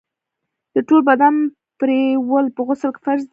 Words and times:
د 0.73 0.77
ټول 0.87 1.01
بدن 1.09 1.33
پرېولل 1.79 2.47
په 2.55 2.61
غسل 2.67 2.89
کي 2.95 3.01
فرض 3.05 3.21
دي. 3.25 3.29